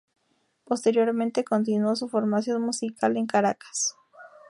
Posteriormente 0.65 1.43
continuó 1.43 1.95
su 1.95 2.09
formación 2.09 2.59
musical 2.63 3.17
en 3.17 3.27
Caracas. 3.27 3.95